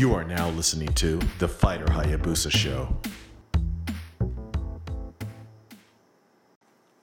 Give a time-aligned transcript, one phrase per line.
[0.00, 2.96] You are now listening to The Fighter Hayabusa Show.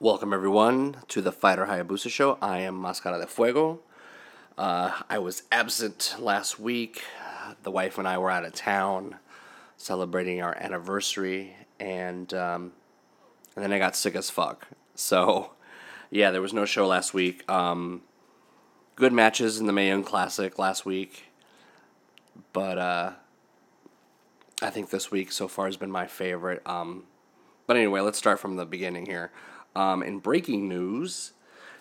[0.00, 2.38] Welcome, everyone, to the Fighter Hayabusa Show.
[2.42, 3.78] I am Mascara de Fuego.
[4.58, 7.04] Uh, I was absent last week.
[7.62, 9.14] The wife and I were out of town
[9.76, 12.72] celebrating our anniversary, and um,
[13.54, 14.66] and then I got sick as fuck.
[14.96, 15.52] So,
[16.10, 17.48] yeah, there was no show last week.
[17.48, 18.02] Um,
[18.96, 21.26] good matches in the Mae Classic last week,
[22.52, 23.12] but uh,
[24.60, 26.62] I think this week so far has been my favorite.
[26.66, 27.04] Um,
[27.66, 29.30] but anyway, let's start from the beginning here.
[29.76, 31.32] Um, in breaking news,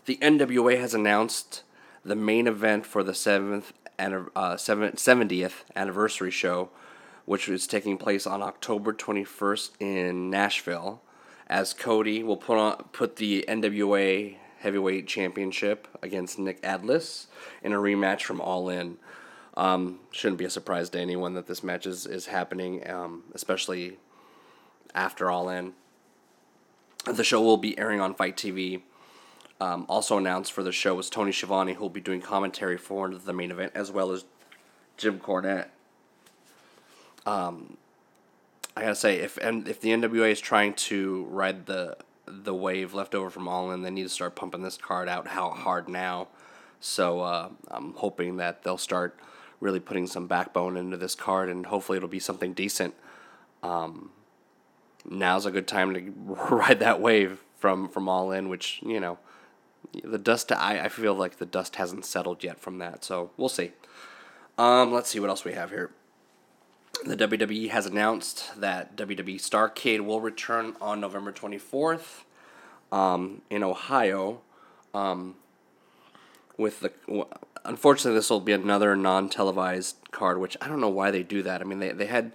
[0.05, 1.63] the NWA has announced
[2.03, 6.69] the main event for the seventh uh, 70th anniversary show,
[7.25, 11.01] which is taking place on October 21st in Nashville,
[11.47, 17.27] as Cody will put on put the NWA Heavyweight Championship against Nick Aldis
[17.63, 18.97] in a rematch from All In.
[19.57, 23.97] Um, shouldn't be a surprise to anyone that this match is, is happening, um, especially
[24.93, 25.73] after All In.
[27.05, 28.81] The show will be airing on FITE TV.
[29.59, 33.09] Um, also announced for the show was Tony Schiavone, who will be doing commentary for
[33.09, 34.25] the main event, as well as
[34.95, 35.69] Jim Cornette.
[37.25, 37.77] Um,
[38.75, 42.93] I gotta say, if and if the NWA is trying to ride the the wave
[42.93, 45.89] left over from All In, they need to start pumping this card out how hard
[45.89, 46.27] now.
[46.79, 49.17] So uh, I'm hoping that they'll start
[49.59, 52.93] really putting some backbone into this card, and hopefully it'll be something decent.
[53.63, 54.11] Um,
[55.05, 56.13] now's a good time to
[56.55, 59.17] ride that wave from from All In, which you know,
[60.03, 60.51] the dust.
[60.51, 63.71] I I feel like the dust hasn't settled yet from that, so we'll see.
[64.57, 65.91] Um, let's see what else we have here.
[67.03, 72.23] The WWE has announced that WWE Starcade will return on November 24th
[72.91, 74.41] um, in Ohio.
[74.95, 75.35] Um,
[76.57, 76.91] with the
[77.67, 81.61] unfortunately, this will be another non-televised card, which I don't know why they do that.
[81.61, 82.31] I mean, they they had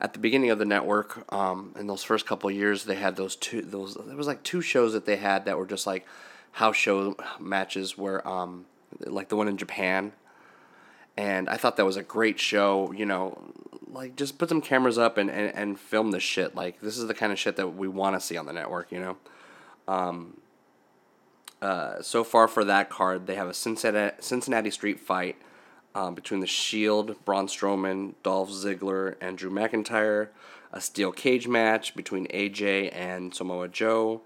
[0.00, 3.36] at the beginning of the network, um, in those first couple years, they had those
[3.36, 6.06] two those there was like two shows that they had that were just like
[6.52, 8.66] house show matches where um,
[9.00, 10.12] like the one in Japan.
[11.16, 13.38] And I thought that was a great show, you know,
[13.88, 16.54] like just put some cameras up and, and, and film this shit.
[16.54, 18.90] Like this is the kind of shit that we want to see on the network,
[18.90, 19.16] you know.
[19.86, 20.36] Um,
[21.64, 25.36] uh, so far for that card, they have a Cincinnati, Cincinnati Street fight
[25.94, 30.28] um, between the Shield, Braun Strowman, Dolph Ziggler, and Drew McIntyre,
[30.74, 34.20] a steel cage match between AJ and Samoa Joe,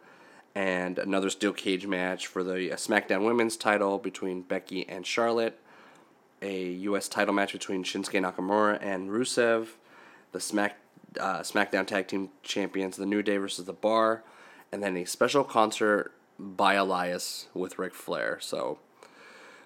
[0.56, 5.60] and another steel cage match for the uh, SmackDown Women's title between Becky and Charlotte,
[6.42, 7.06] a U.S.
[7.06, 9.68] title match between Shinsuke Nakamura and Rusev,
[10.32, 10.76] the Smack
[11.20, 14.24] uh, SmackDown Tag Team Champions, The New Day versus The Bar,
[14.72, 18.38] and then a special concert by Elias with Ric Flair.
[18.40, 18.78] So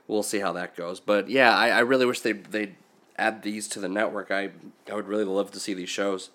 [0.06, 1.00] we'll see how that goes.
[1.00, 2.74] But yeah, I, I really wish they they
[3.16, 4.30] add these to the network.
[4.30, 4.50] I
[4.90, 6.30] I would really love to see these shows.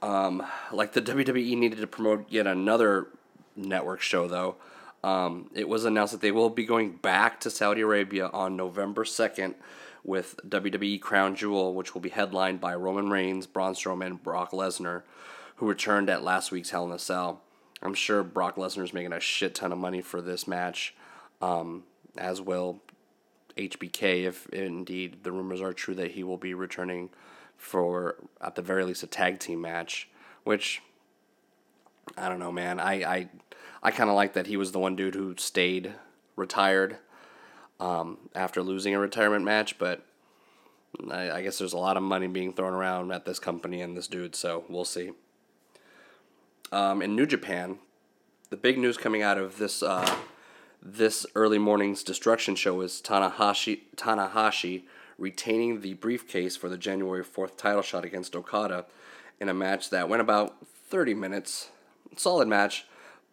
[0.00, 3.08] Um, like the WWE needed to promote yet another
[3.56, 4.56] network show though.
[5.02, 9.04] Um, it was announced that they will be going back to Saudi Arabia on November
[9.04, 9.54] second
[10.04, 14.52] with WWE Crown Jewel, which will be headlined by Roman Reigns, Braun Strowman, and Brock
[14.52, 15.02] Lesnar,
[15.56, 17.42] who returned at last week's Hell in a Cell.
[17.82, 20.94] I'm sure Brock Lesnar is making a shit ton of money for this match
[21.40, 21.84] um,
[22.16, 22.80] as will
[23.56, 27.10] HBK if indeed the rumors are true that he will be returning
[27.56, 30.08] for at the very least a tag team match,
[30.44, 30.80] which
[32.16, 32.80] I don't know, man.
[32.80, 33.28] I I,
[33.82, 35.92] I kind of like that he was the one dude who stayed
[36.36, 36.98] retired
[37.80, 40.04] um, after losing a retirement match, but
[41.10, 43.96] I, I guess there's a lot of money being thrown around at this company and
[43.96, 45.12] this dude, so we'll see.
[46.70, 47.78] Um, in New Japan,
[48.50, 50.16] the big news coming out of this uh,
[50.82, 54.82] this early morning's destruction show is Tanahashi Tanahashi
[55.16, 58.84] retaining the briefcase for the January 4th title shot against Okada
[59.40, 61.70] in a match that went about 30 minutes.
[62.16, 62.86] Solid match,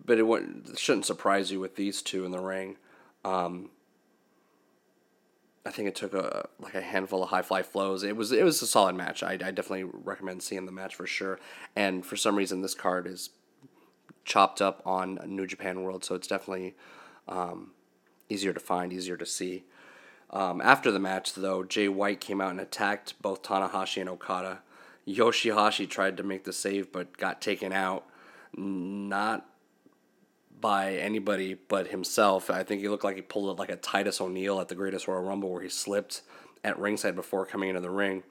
[0.04, 2.78] but it, it shouldn't surprise you with these two in the ring.
[3.24, 3.70] Um,
[5.66, 8.04] I think it took a like a handful of high fly flows.
[8.04, 9.24] It was it was a solid match.
[9.24, 11.40] I, I definitely recommend seeing the match for sure.
[11.76, 13.32] And for some reason, this card is
[14.26, 16.76] chopped up on New Japan World, so it's definitely
[17.28, 17.72] um,
[18.30, 19.66] easier to find, easier to see.
[20.32, 24.60] Um, after the match, though, Jay White came out and attacked both Tanahashi and Okada.
[25.08, 28.06] Yoshihashi tried to make the save but got taken out.
[28.58, 29.48] Not
[30.60, 32.50] by anybody but himself.
[32.50, 35.08] I think he looked like he pulled it like a Titus O'Neil at the Greatest
[35.08, 36.22] Royal Rumble where he slipped
[36.64, 38.24] at ringside before coming into the ring.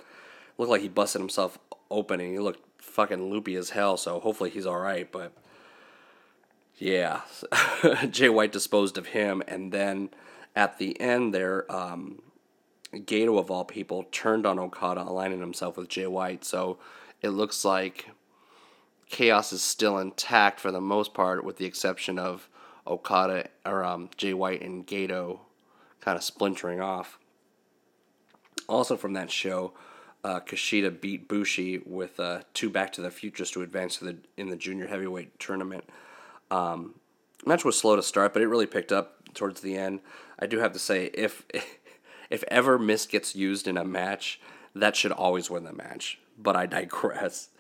[0.58, 1.58] Looked like he busted himself
[1.90, 5.32] open and he looked fucking loopy as hell, so hopefully he's alright, but
[6.76, 7.22] yeah,
[8.10, 10.10] Jay White disposed of him, and then
[10.56, 12.20] at the end there, um,
[12.92, 16.44] Gedo of all people turned on Okada, aligning himself with Jay White.
[16.44, 16.78] So
[17.22, 18.08] it looks like
[19.14, 22.48] chaos is still intact for the most part, with the exception of
[22.84, 25.38] Okada or um, Jay White and Gedo
[26.00, 27.20] kind of splintering off.
[28.68, 29.72] Also from that show,
[30.24, 34.16] uh, Kushida beat Bushi with uh, two Back to the Futures to advance to the
[34.36, 35.84] in the junior heavyweight tournament.
[36.50, 36.96] Um,
[37.46, 40.00] match was slow to start, but it really picked up towards the end.
[40.40, 41.44] I do have to say, if
[42.30, 44.40] if ever Mist gets used in a match,
[44.74, 46.18] that should always win the match.
[46.36, 47.50] But I digress.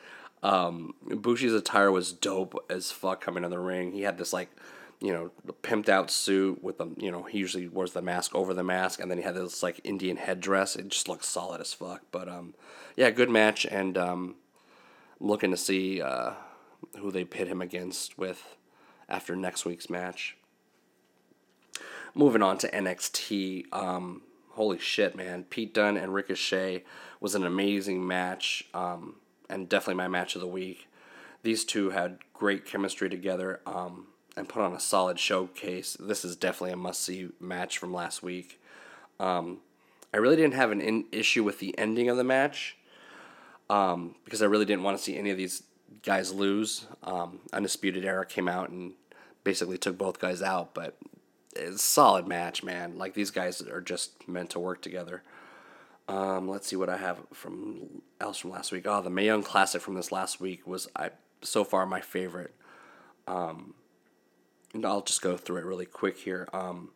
[0.44, 3.92] Um, Bushi's attire was dope as fuck coming in the ring.
[3.92, 4.50] He had this like,
[5.00, 5.30] you know,
[5.62, 9.00] pimped out suit with the, you know, he usually wears the mask over the mask,
[9.00, 10.76] and then he had this like Indian headdress.
[10.76, 12.02] It just looked solid as fuck.
[12.12, 12.54] But um,
[12.94, 14.34] yeah, good match, and um,
[15.18, 16.32] looking to see uh,
[17.00, 18.56] who they pit him against with
[19.08, 20.36] after next week's match.
[22.14, 23.64] Moving on to NXT.
[23.72, 25.44] Um, holy shit, man.
[25.44, 26.84] Pete Dunne and Ricochet
[27.18, 29.16] was an amazing match um,
[29.48, 30.88] and definitely my match of the week.
[31.42, 34.06] These two had great chemistry together um,
[34.36, 35.96] and put on a solid showcase.
[36.00, 38.60] This is definitely a must see match from last week.
[39.20, 39.58] Um,
[40.12, 42.76] I really didn't have an in- issue with the ending of the match
[43.68, 45.64] um, because I really didn't want to see any of these
[46.02, 46.86] guys lose.
[47.02, 48.92] Um, Undisputed Era came out and
[49.42, 50.96] basically took both guys out, but
[51.56, 52.98] it's a solid match, man.
[52.98, 55.22] Like these guys are just meant to work together.
[56.08, 58.86] Um, let's see what I have from else from last week.
[58.86, 61.10] Oh, the Mae Young Classic from this last week was I
[61.42, 62.54] so far my favorite.
[63.26, 63.74] Um,
[64.74, 66.48] and I'll just go through it really quick here.
[66.52, 66.90] Um,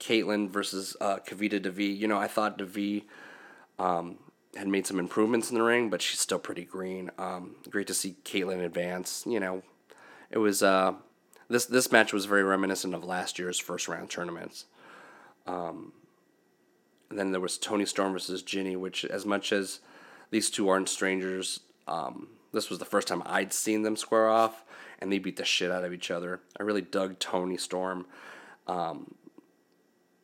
[0.00, 1.84] Kaitlyn versus uh, Kavita Devi.
[1.84, 3.06] You know, I thought Devi
[3.78, 4.18] um,
[4.56, 7.10] had made some improvements in the ring, but she's still pretty green.
[7.18, 9.24] Um, great to see Kaitlyn advance.
[9.26, 9.62] You know,
[10.30, 10.94] it was uh,
[11.48, 14.64] this this match was very reminiscent of last year's first round tournaments.
[15.46, 15.92] Um,
[17.10, 19.80] then there was Toni Storm versus Jinny, which as much as
[20.30, 24.64] these two aren't strangers, um, this was the first time I'd seen them square off,
[24.98, 26.40] and they beat the shit out of each other.
[26.58, 28.06] I really dug Toni Storm.
[28.66, 29.14] Um,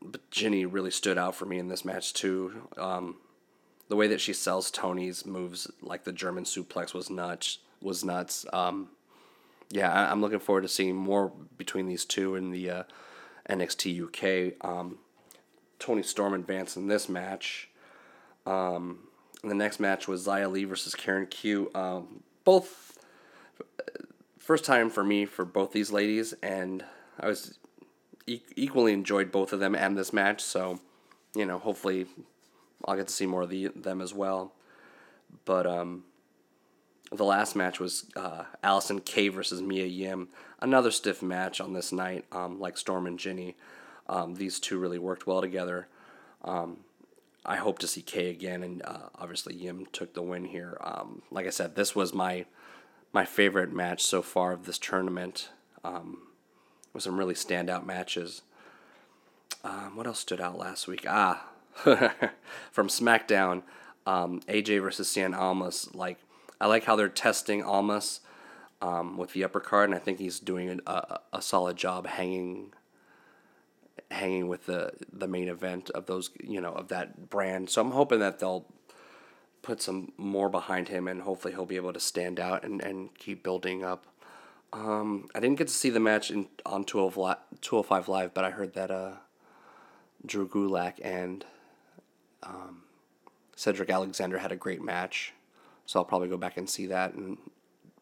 [0.02, 2.68] but Jinny really stood out for me in this match too.
[2.76, 3.16] Um,
[3.88, 7.58] the way that she sells Toni's moves, like the German suplex, was nuts.
[7.80, 8.46] Was nuts.
[8.52, 8.88] Um,
[9.70, 12.82] yeah, I, am looking forward to seeing more between these two in the uh,
[13.48, 14.64] NXT UK.
[15.78, 17.68] Toni Storm advanced in this match.
[18.44, 19.00] Um,
[19.42, 21.70] the next match was Xia Li versus Karen Q.
[21.74, 22.98] Um, both
[24.38, 26.84] first time for me for both these ladies, and
[27.18, 27.58] I was
[28.26, 30.40] e- equally enjoyed both of them and this match.
[30.40, 30.80] So,
[31.34, 32.06] you know, hopefully,
[32.84, 34.52] I'll get to see more of the, them as well.
[35.44, 36.04] But um,
[37.10, 40.28] the last match was uh, Allysin Kay versus Mia Yim.
[40.60, 43.56] Another stiff match on this night, um, like Storm and Jinny.
[44.08, 45.88] Um, these two really worked well together.
[46.44, 46.78] Um,
[47.44, 50.78] I hope to see Kay again, and uh, obviously Yim took the win here.
[50.80, 52.46] Um, like I said, this was my
[53.12, 55.50] my favorite match so far of this tournament.
[55.84, 56.26] Um,
[56.96, 58.40] with some really standout matches.
[59.62, 61.04] Um, what else stood out last week?
[61.06, 61.46] Ah,
[62.72, 63.62] from SmackDown,
[64.06, 65.94] um, AJ versus Cien Almas.
[65.94, 66.18] Like
[66.58, 68.20] I like how they're testing Almas
[68.80, 72.72] um, with the uppercard, and I think he's doing a, a solid job hanging
[74.10, 77.70] hanging with the the main event of those you know of that brand.
[77.70, 78.66] So I'm hoping that they'll
[79.62, 83.12] put some more behind him, and hopefully he'll be able to stand out and, and
[83.14, 84.06] keep building up.
[84.72, 88.74] Um, I didn't get to see the match in on 205 Live, but I heard
[88.74, 89.12] that uh,
[90.24, 91.44] Drew Gulak and
[92.42, 92.82] um,
[93.56, 95.32] Cedric Alexander had a great match.
[95.84, 97.38] So I'll probably go back and see that, and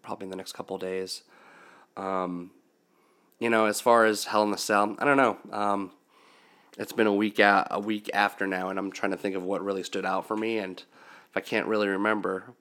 [0.02, 1.22] probably in the next couple days.
[1.96, 2.50] Um,
[3.38, 5.38] you know, as far as Hell in the Cell, I don't know.
[5.50, 5.90] Um,
[6.78, 9.42] it's been a week out, a week after now, and I'm trying to think of
[9.42, 10.58] what really stood out for me.
[10.58, 12.52] And if I can't really remember,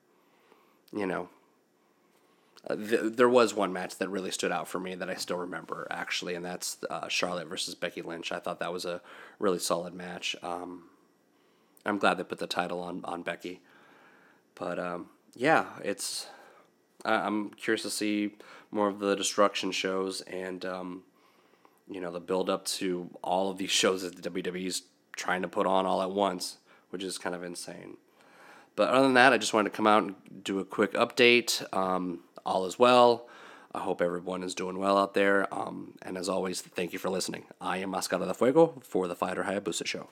[0.92, 1.30] you know,
[2.68, 5.38] uh, th- there was one match that really stood out for me that I still
[5.38, 8.32] remember actually, and that's uh, Charlotte versus Becky Lynch.
[8.32, 9.02] I thought that was a
[9.40, 10.36] really solid match.
[10.42, 10.84] Um,
[11.86, 13.60] I'm glad they put the title on on Becky,
[14.56, 16.28] but um, yeah, it's
[17.04, 18.36] I'm curious to see
[18.74, 21.04] more of the destruction shows and um,
[21.90, 24.84] you know the build up to all of these shows that the WWE's
[25.16, 26.58] trying to put on all at once,
[26.90, 27.98] which is kind of insane.
[28.76, 31.64] But other than that, I just wanted to come out and do a quick update.
[31.76, 33.28] Um, all is well.
[33.76, 35.52] I hope everyone is doing well out there.
[35.54, 37.46] Um, and as always, thank you for listening.
[37.62, 40.10] I am Mascara de Fuego for the Fighter Hayabusa Show.